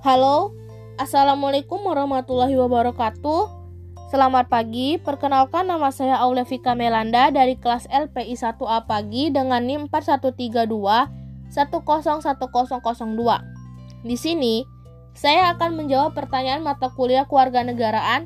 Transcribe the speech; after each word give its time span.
Halo, 0.00 0.56
Assalamualaikum 0.96 1.76
warahmatullahi 1.84 2.56
wabarakatuh. 2.56 3.52
Selamat 4.08 4.48
pagi, 4.48 4.96
perkenalkan 4.96 5.68
nama 5.68 5.92
saya 5.92 6.16
Aulefika 6.24 6.72
Melanda 6.72 7.28
dari 7.28 7.60
kelas 7.60 7.84
LPI 7.92 8.32
1A 8.32 8.88
pagi 8.88 9.28
dengan 9.28 9.60
NIM 9.60 9.92
4132 9.92 10.56
101002. 11.52 14.08
Di 14.08 14.16
sini, 14.16 14.64
saya 15.12 15.52
akan 15.52 15.84
menjawab 15.84 16.16
pertanyaan 16.16 16.64
mata 16.64 16.88
kuliah 16.88 17.28
kewarganegaraan 17.28 18.24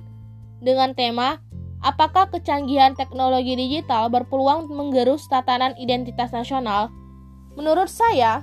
dengan 0.62 0.94
tema 0.94 1.42
Apakah 1.84 2.32
kecanggihan 2.32 2.94
teknologi 2.94 3.58
digital 3.58 4.08
berpeluang 4.08 4.72
menggerus 4.72 5.28
tatanan 5.28 5.76
identitas 5.76 6.30
nasional? 6.30 6.88
Menurut 7.60 7.92
saya, 7.92 8.40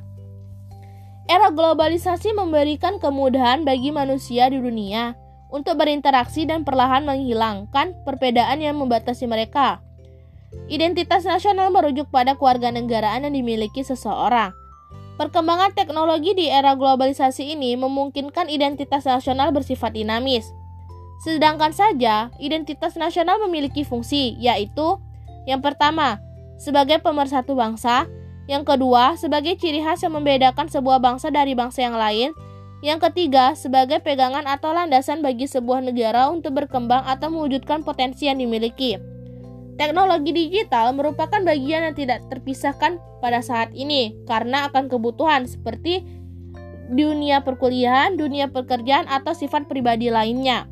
Era 1.30 1.54
globalisasi 1.54 2.34
memberikan 2.34 2.98
kemudahan 2.98 3.62
bagi 3.62 3.94
manusia 3.94 4.50
di 4.50 4.58
dunia 4.58 5.14
untuk 5.52 5.78
berinteraksi 5.78 6.48
dan 6.48 6.64
perlahan 6.64 7.04
menghilangkan 7.06 7.94
perbedaan 8.08 8.64
yang 8.64 8.80
membatasi 8.80 9.28
mereka. 9.28 9.84
Identitas 10.68 11.24
nasional 11.28 11.72
merujuk 11.72 12.08
pada 12.12 12.36
kewarganegaraan 12.36 13.28
yang 13.28 13.36
dimiliki 13.36 13.84
seseorang. 13.84 14.52
Perkembangan 15.20 15.78
teknologi 15.78 16.34
di 16.34 16.50
era 16.50 16.74
globalisasi 16.74 17.54
ini 17.54 17.78
memungkinkan 17.78 18.50
identitas 18.50 19.06
nasional 19.06 19.54
bersifat 19.54 19.94
dinamis. 19.94 20.48
Sedangkan 21.22 21.70
saja, 21.70 22.34
identitas 22.42 22.98
nasional 22.98 23.38
memiliki 23.46 23.86
fungsi, 23.86 24.34
yaitu 24.42 24.98
yang 25.46 25.62
pertama, 25.62 26.18
sebagai 26.58 26.98
pemersatu 27.02 27.54
bangsa, 27.54 28.10
yang 28.52 28.68
kedua, 28.68 29.16
sebagai 29.16 29.56
ciri 29.56 29.80
khas 29.80 30.04
yang 30.04 30.12
membedakan 30.12 30.68
sebuah 30.68 31.00
bangsa 31.00 31.32
dari 31.32 31.56
bangsa 31.56 31.88
yang 31.88 31.96
lain. 31.96 32.36
Yang 32.84 33.08
ketiga, 33.08 33.56
sebagai 33.56 34.04
pegangan 34.04 34.44
atau 34.44 34.76
landasan 34.76 35.24
bagi 35.24 35.48
sebuah 35.48 35.80
negara 35.80 36.28
untuk 36.28 36.60
berkembang 36.60 37.08
atau 37.08 37.32
mewujudkan 37.32 37.88
potensi 37.88 38.28
yang 38.28 38.44
dimiliki. 38.44 39.00
Teknologi 39.80 40.36
digital 40.36 40.92
merupakan 40.92 41.40
bagian 41.40 41.88
yang 41.88 41.96
tidak 41.96 42.28
terpisahkan 42.28 43.00
pada 43.24 43.40
saat 43.40 43.72
ini 43.72 44.20
karena 44.28 44.68
akan 44.68 44.92
kebutuhan 44.92 45.48
seperti 45.48 46.04
dunia 46.92 47.40
perkuliahan, 47.48 48.20
dunia 48.20 48.52
pekerjaan, 48.52 49.08
atau 49.08 49.32
sifat 49.32 49.72
pribadi 49.72 50.12
lainnya. 50.12 50.68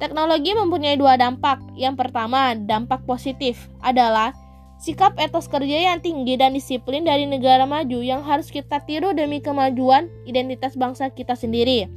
Teknologi 0.00 0.56
mempunyai 0.56 0.96
dua 0.96 1.20
dampak. 1.20 1.60
Yang 1.76 2.00
pertama, 2.00 2.56
dampak 2.56 3.04
positif 3.04 3.68
adalah 3.84 4.32
Sikap 4.74 5.16
etos 5.16 5.46
kerja 5.46 5.94
yang 5.94 6.02
tinggi 6.02 6.34
dan 6.34 6.52
disiplin 6.52 7.06
dari 7.06 7.24
negara 7.24 7.64
maju 7.64 8.02
yang 8.02 8.20
harus 8.26 8.50
kita 8.50 8.82
tiru 8.84 9.14
demi 9.14 9.38
kemajuan 9.38 10.10
identitas 10.26 10.74
bangsa 10.74 11.08
kita 11.14 11.38
sendiri. 11.38 11.88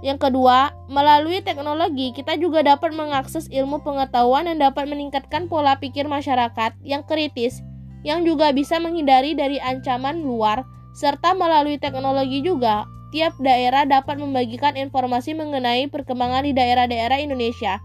Yang 0.00 0.30
kedua, 0.30 0.70
melalui 0.86 1.42
teknologi 1.42 2.14
kita 2.14 2.38
juga 2.38 2.62
dapat 2.62 2.94
mengakses 2.94 3.50
ilmu 3.50 3.82
pengetahuan 3.82 4.46
yang 4.46 4.58
dapat 4.62 4.86
meningkatkan 4.86 5.50
pola 5.50 5.74
pikir 5.76 6.06
masyarakat 6.06 6.74
yang 6.86 7.02
kritis, 7.02 7.60
yang 8.06 8.22
juga 8.22 8.54
bisa 8.54 8.78
menghindari 8.78 9.34
dari 9.34 9.58
ancaman 9.58 10.22
luar, 10.22 10.62
serta 10.94 11.34
melalui 11.34 11.82
teknologi 11.82 12.46
juga 12.46 12.86
tiap 13.10 13.34
daerah 13.42 13.88
dapat 13.88 14.20
membagikan 14.20 14.76
informasi 14.78 15.34
mengenai 15.34 15.90
perkembangan 15.90 16.44
di 16.46 16.52
daerah-daerah 16.54 17.18
Indonesia 17.18 17.80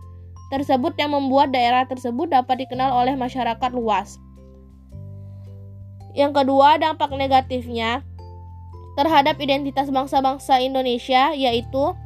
tersebut 0.54 0.94
yang 1.02 1.18
membuat 1.18 1.50
daerah 1.50 1.90
tersebut 1.90 2.30
dapat 2.30 2.62
dikenal 2.62 2.94
oleh 2.94 3.18
masyarakat 3.18 3.72
luas. 3.74 4.22
Yang 6.14 6.46
kedua, 6.46 6.78
dampak 6.78 7.10
negatifnya 7.10 8.06
terhadap 8.94 9.42
identitas 9.42 9.90
bangsa-bangsa 9.90 10.62
Indonesia 10.62 11.34
yaitu 11.34 11.98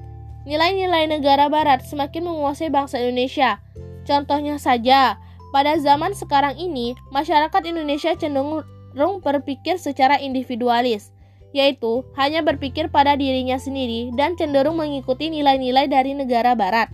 nilai-nilai 0.48 1.12
negara 1.12 1.52
barat 1.52 1.84
semakin 1.84 2.24
menguasai 2.32 2.72
bangsa 2.72 3.04
Indonesia. 3.04 3.60
Contohnya 4.08 4.56
saja, 4.56 5.20
pada 5.52 5.76
zaman 5.76 6.16
sekarang 6.16 6.56
ini, 6.56 6.96
masyarakat 7.12 7.62
Indonesia 7.68 8.16
cenderung 8.16 9.20
berpikir 9.20 9.76
secara 9.76 10.16
individualis, 10.24 11.12
yaitu 11.52 12.08
hanya 12.16 12.40
berpikir 12.40 12.88
pada 12.88 13.20
dirinya 13.20 13.60
sendiri 13.60 14.16
dan 14.16 14.40
cenderung 14.40 14.80
mengikuti 14.80 15.28
nilai-nilai 15.28 15.92
dari 15.92 16.16
negara 16.16 16.56
barat 16.56 16.88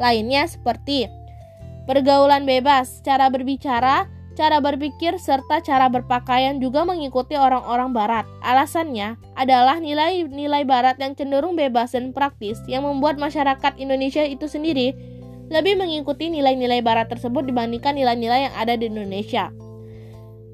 lainnya 0.00 0.48
seperti 0.48 1.08
pergaulan 1.84 2.46
bebas, 2.46 3.02
cara 3.02 3.28
berbicara, 3.28 4.06
cara 4.32 4.58
berpikir, 4.62 5.18
serta 5.20 5.60
cara 5.60 5.90
berpakaian 5.92 6.62
juga 6.62 6.86
mengikuti 6.86 7.36
orang-orang 7.36 7.90
barat. 7.92 8.24
Alasannya 8.40 9.18
adalah 9.36 9.82
nilai-nilai 9.82 10.64
barat 10.64 10.96
yang 10.96 11.12
cenderung 11.12 11.58
bebas 11.58 11.92
dan 11.92 12.14
praktis 12.14 12.60
yang 12.70 12.86
membuat 12.86 13.20
masyarakat 13.20 13.76
Indonesia 13.76 14.24
itu 14.24 14.48
sendiri 14.48 14.94
lebih 15.52 15.76
mengikuti 15.76 16.32
nilai-nilai 16.32 16.80
barat 16.80 17.12
tersebut 17.12 17.44
dibandingkan 17.44 17.92
nilai-nilai 17.92 18.48
yang 18.48 18.54
ada 18.56 18.72
di 18.72 18.88
Indonesia. 18.88 19.52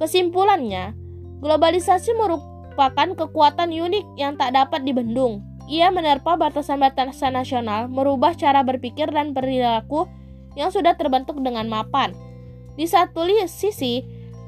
Kesimpulannya, 0.02 0.94
globalisasi 1.38 2.14
merupakan 2.18 3.14
kekuatan 3.14 3.70
unik 3.70 4.06
yang 4.18 4.34
tak 4.34 4.58
dapat 4.58 4.82
dibendung. 4.82 5.42
Ia 5.68 5.92
menerpa 5.92 6.40
batasan-batasan 6.40 7.36
nasional, 7.36 7.92
merubah 7.92 8.32
cara 8.32 8.64
berpikir 8.64 9.12
dan 9.12 9.36
perilaku 9.36 10.08
yang 10.56 10.72
sudah 10.72 10.96
terbentuk 10.96 11.36
dengan 11.44 11.68
mapan. 11.68 12.16
Di 12.80 12.88
satu 12.88 13.28
sisi, 13.44 14.00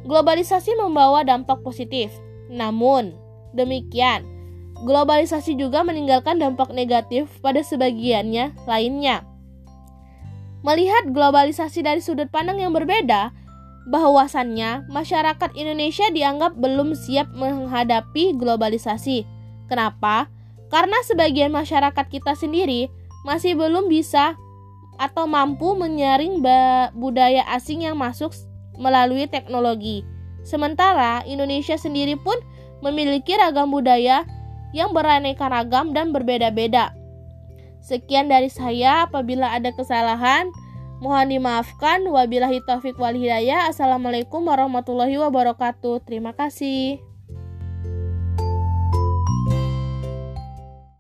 globalisasi 0.09 0.81
membawa 0.81 1.21
dampak 1.21 1.61
positif. 1.61 2.09
Namun, 2.49 3.13
demikian, 3.53 4.25
globalisasi 4.81 5.61
juga 5.61 5.85
meninggalkan 5.85 6.41
dampak 6.41 6.73
negatif 6.73 7.29
pada 7.45 7.61
sebagiannya 7.61 8.57
lainnya. 8.65 9.29
Melihat 10.65 11.13
globalisasi 11.13 11.85
dari 11.85 12.01
sudut 12.01 12.33
pandang 12.33 12.65
yang 12.65 12.73
berbeda, 12.73 13.33
bahwasannya 13.89 14.89
masyarakat 14.89 15.51
Indonesia 15.57 16.09
dianggap 16.13 16.57
belum 16.57 16.97
siap 16.97 17.29
menghadapi 17.33 18.37
globalisasi. 18.37 19.25
Kenapa? 19.69 20.29
Karena 20.71 20.97
sebagian 21.03 21.51
masyarakat 21.51 22.07
kita 22.07 22.39
sendiri 22.39 22.89
masih 23.27 23.59
belum 23.59 23.91
bisa 23.91 24.39
atau 24.97 25.27
mampu 25.27 25.75
menyaring 25.75 26.39
budaya 26.95 27.43
asing 27.53 27.83
yang 27.85 27.99
masuk 27.99 28.31
melalui 28.79 29.27
teknologi. 29.27 30.07
Sementara 30.47 31.21
Indonesia 31.29 31.77
sendiri 31.77 32.17
pun 32.17 32.39
memiliki 32.81 33.37
ragam 33.37 33.69
budaya 33.69 34.25
yang 34.73 34.95
beraneka 34.95 35.51
ragam 35.51 35.93
dan 35.93 36.15
berbeda-beda. 36.15 36.95
Sekian 37.81 38.29
dari 38.29 38.53
saya, 38.53 39.09
apabila 39.09 39.51
ada 39.51 39.73
kesalahan, 39.73 40.53
mohon 41.01 41.33
dimaafkan. 41.33 42.05
Wabillahi 42.05 42.61
taufik 42.69 42.97
wal 43.01 43.17
hidayah. 43.17 43.73
Assalamualaikum 43.73 44.45
warahmatullahi 44.45 45.17
wabarakatuh. 45.17 46.05
Terima 46.05 46.37
kasih. 46.37 47.10